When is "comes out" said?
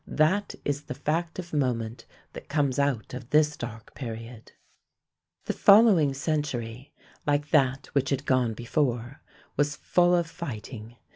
2.49-3.13